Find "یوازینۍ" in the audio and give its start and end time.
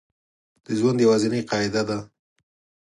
1.05-1.41